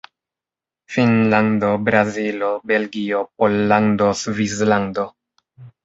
Finnlando, 0.93 1.77
Brazilo, 1.77 2.51
Belgio, 2.63 3.21
Pollando, 3.35 4.11
Svislando. 4.15 5.11